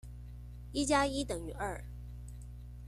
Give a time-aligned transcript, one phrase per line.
[0.71, 1.85] 一加一等於二。